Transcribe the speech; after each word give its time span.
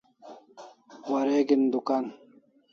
Wareg'in 1.09 1.63
dukan 1.73 2.05